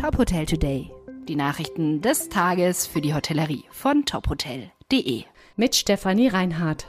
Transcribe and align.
Top 0.00 0.16
Hotel 0.16 0.46
Today. 0.46 0.90
Die 1.28 1.36
Nachrichten 1.36 2.00
des 2.00 2.30
Tages 2.30 2.86
für 2.86 3.02
die 3.02 3.12
Hotellerie 3.12 3.64
von 3.70 4.06
tophotel.de. 4.06 5.24
Mit 5.56 5.76
Stefanie 5.76 6.28
Reinhardt. 6.28 6.86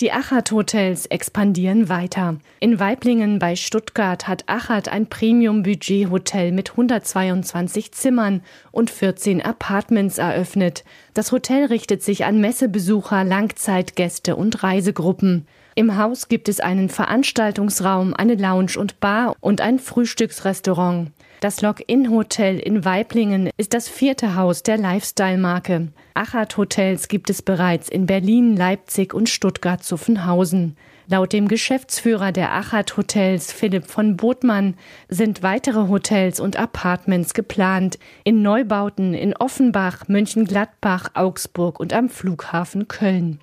Die 0.00 0.10
Achat 0.10 0.50
Hotels 0.50 1.06
expandieren 1.06 1.88
weiter. 1.88 2.38
In 2.58 2.80
Weiblingen 2.80 3.38
bei 3.38 3.54
Stuttgart 3.54 4.26
hat 4.26 4.48
Achat 4.48 4.88
ein 4.88 5.06
Premium-Budget-Hotel 5.06 6.50
mit 6.50 6.72
122 6.72 7.92
Zimmern 7.92 8.42
und 8.72 8.90
14 8.90 9.42
Apartments 9.42 10.18
eröffnet. 10.18 10.82
Das 11.14 11.30
Hotel 11.30 11.66
richtet 11.66 12.02
sich 12.02 12.24
an 12.24 12.40
Messebesucher, 12.40 13.22
Langzeitgäste 13.22 14.34
und 14.34 14.64
Reisegruppen. 14.64 15.46
Im 15.78 15.98
Haus 15.98 16.28
gibt 16.28 16.48
es 16.48 16.60
einen 16.60 16.88
Veranstaltungsraum, 16.88 18.14
eine 18.14 18.36
Lounge 18.36 18.78
und 18.78 18.98
Bar 18.98 19.36
und 19.40 19.60
ein 19.60 19.78
Frühstücksrestaurant. 19.78 21.10
Das 21.40 21.60
Log-In-Hotel 21.60 22.58
in 22.58 22.86
Weiblingen 22.86 23.50
ist 23.58 23.74
das 23.74 23.86
vierte 23.86 24.36
Haus 24.36 24.62
der 24.62 24.78
Lifestyle-Marke. 24.78 25.88
Achat 26.14 26.56
Hotels 26.56 27.08
gibt 27.08 27.28
es 27.28 27.42
bereits 27.42 27.90
in 27.90 28.06
Berlin, 28.06 28.56
Leipzig 28.56 29.12
und 29.12 29.28
Stuttgart-Zuffenhausen. 29.28 30.78
Laut 31.08 31.34
dem 31.34 31.46
Geschäftsführer 31.46 32.32
der 32.32 32.54
Achat 32.54 32.96
Hotels, 32.96 33.52
Philipp 33.52 33.84
von 33.84 34.16
Botmann, 34.16 34.76
sind 35.10 35.42
weitere 35.42 35.88
Hotels 35.88 36.40
und 36.40 36.58
Apartments 36.58 37.34
geplant 37.34 37.98
in 38.24 38.40
Neubauten 38.40 39.12
in 39.12 39.36
Offenbach, 39.36 40.08
Mönchengladbach, 40.08 41.10
Augsburg 41.12 41.78
und 41.78 41.92
am 41.92 42.08
Flughafen 42.08 42.88
Köln. 42.88 43.40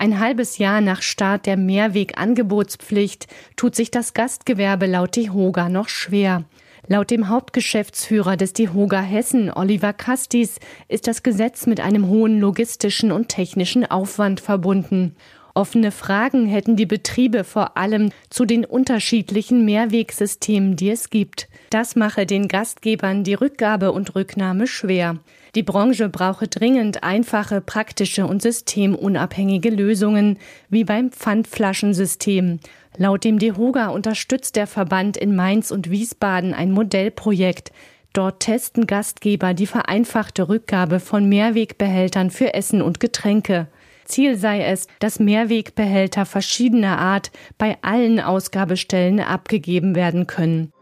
Ein 0.00 0.18
halbes 0.18 0.56
Jahr 0.56 0.80
nach 0.80 1.02
Start 1.02 1.44
der 1.44 1.58
Mehrwegangebotspflicht 1.58 3.26
tut 3.54 3.76
sich 3.76 3.90
das 3.90 4.14
Gastgewerbe 4.14 4.86
laut 4.86 5.14
DEHOGA 5.14 5.68
noch 5.68 5.90
schwer. 5.90 6.44
Laut 6.86 7.10
dem 7.10 7.28
Hauptgeschäftsführer 7.28 8.38
des 8.38 8.54
DEHOGA 8.54 9.02
Hessen, 9.02 9.52
Oliver 9.52 9.92
Kastis, 9.92 10.58
ist 10.88 11.06
das 11.06 11.22
Gesetz 11.22 11.66
mit 11.66 11.80
einem 11.80 12.06
hohen 12.06 12.40
logistischen 12.40 13.12
und 13.12 13.28
technischen 13.28 13.84
Aufwand 13.84 14.40
verbunden. 14.40 15.16
Offene 15.54 15.90
Fragen 15.90 16.46
hätten 16.46 16.76
die 16.76 16.86
Betriebe 16.86 17.44
vor 17.44 17.76
allem 17.76 18.10
zu 18.28 18.44
den 18.44 18.64
unterschiedlichen 18.64 19.64
Mehrwegsystemen, 19.64 20.76
die 20.76 20.90
es 20.90 21.10
gibt. 21.10 21.48
Das 21.70 21.96
mache 21.96 22.26
den 22.26 22.48
Gastgebern 22.48 23.24
die 23.24 23.34
Rückgabe 23.34 23.92
und 23.92 24.14
Rücknahme 24.14 24.66
schwer. 24.66 25.18
Die 25.56 25.64
Branche 25.64 26.08
brauche 26.08 26.46
dringend 26.46 27.02
einfache, 27.02 27.60
praktische 27.60 28.26
und 28.26 28.40
systemunabhängige 28.40 29.70
Lösungen, 29.70 30.38
wie 30.68 30.84
beim 30.84 31.10
Pfandflaschensystem. 31.10 32.60
Laut 32.96 33.24
dem 33.24 33.38
DEHOGA 33.38 33.88
unterstützt 33.88 34.54
der 34.54 34.68
Verband 34.68 35.16
in 35.16 35.34
Mainz 35.34 35.72
und 35.72 35.90
Wiesbaden 35.90 36.54
ein 36.54 36.70
Modellprojekt. 36.70 37.72
Dort 38.12 38.40
testen 38.40 38.86
Gastgeber 38.86 39.54
die 39.54 39.66
vereinfachte 39.66 40.48
Rückgabe 40.48 41.00
von 41.00 41.28
Mehrwegbehältern 41.28 42.30
für 42.30 42.54
Essen 42.54 42.82
und 42.82 43.00
Getränke. 43.00 43.68
Ziel 44.10 44.36
sei 44.36 44.64
es, 44.64 44.86
dass 44.98 45.20
Mehrwegbehälter 45.20 46.26
verschiedener 46.26 46.98
Art 46.98 47.30
bei 47.56 47.78
allen 47.82 48.20
Ausgabestellen 48.20 49.20
abgegeben 49.20 49.94
werden 49.94 50.26
können. 50.26 50.72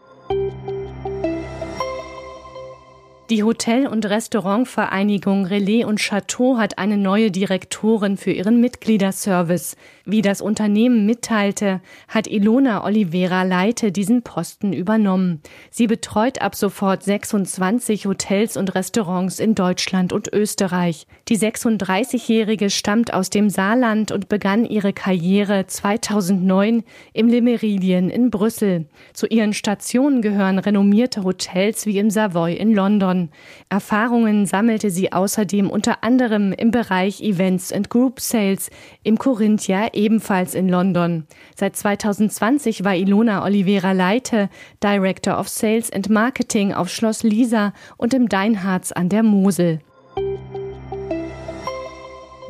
Die 3.30 3.42
Hotel- 3.42 3.86
und 3.86 4.06
Restaurantvereinigung 4.06 5.44
Relais 5.44 5.84
und 5.84 6.00
Chateau 6.00 6.56
hat 6.56 6.78
eine 6.78 6.96
neue 6.96 7.30
Direktorin 7.30 8.16
für 8.16 8.30
ihren 8.30 8.58
Mitgliederservice. 8.58 9.76
Wie 10.06 10.22
das 10.22 10.40
Unternehmen 10.40 11.04
mitteilte, 11.04 11.82
hat 12.08 12.26
Ilona 12.26 12.82
Oliveira 12.82 13.42
Leite 13.42 13.92
diesen 13.92 14.22
Posten 14.22 14.72
übernommen. 14.72 15.42
Sie 15.70 15.86
betreut 15.86 16.40
ab 16.40 16.54
sofort 16.54 17.02
26 17.02 18.06
Hotels 18.06 18.56
und 18.56 18.74
Restaurants 18.74 19.40
in 19.40 19.54
Deutschland 19.54 20.14
und 20.14 20.32
Österreich. 20.32 21.06
Die 21.28 21.36
36-Jährige 21.36 22.70
stammt 22.70 23.12
aus 23.12 23.28
dem 23.28 23.50
Saarland 23.50 24.10
und 24.10 24.30
begann 24.30 24.64
ihre 24.64 24.94
Karriere 24.94 25.66
2009 25.66 26.82
im 27.12 27.28
Le 27.28 27.42
Meridien 27.42 28.08
in 28.08 28.30
Brüssel. 28.30 28.86
Zu 29.12 29.26
ihren 29.26 29.52
Stationen 29.52 30.22
gehören 30.22 30.58
renommierte 30.58 31.24
Hotels 31.24 31.84
wie 31.84 31.98
im 31.98 32.08
Savoy 32.08 32.54
in 32.54 32.72
London. 32.72 33.17
London. 33.18 33.30
Erfahrungen 33.68 34.46
sammelte 34.46 34.90
sie 34.90 35.12
außerdem 35.12 35.68
unter 35.70 36.02
anderem 36.02 36.52
im 36.52 36.70
Bereich 36.70 37.20
Events 37.20 37.72
and 37.72 37.90
Group 37.90 38.20
Sales 38.20 38.70
im 39.02 39.18
Corinthia 39.18 39.88
ebenfalls 39.92 40.54
in 40.54 40.68
London. 40.68 41.26
Seit 41.54 41.76
2020 41.76 42.84
war 42.84 42.94
Ilona 42.94 43.44
Oliveira 43.44 43.92
Leite 43.92 44.48
Director 44.82 45.38
of 45.38 45.48
Sales 45.48 45.92
and 45.92 46.08
Marketing 46.08 46.72
auf 46.72 46.88
Schloss 46.88 47.22
Lisa 47.22 47.72
und 47.96 48.14
im 48.14 48.28
Deinharz 48.28 48.92
an 48.92 49.08
der 49.08 49.22
Mosel. 49.22 49.80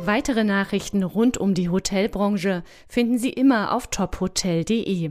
Weitere 0.00 0.44
Nachrichten 0.44 1.02
rund 1.02 1.36
um 1.36 1.52
die 1.52 1.68
Hotelbranche 1.68 2.62
finden 2.88 3.18
Sie 3.18 3.30
immer 3.30 3.74
auf 3.74 3.88
tophotel.de. 3.88 5.10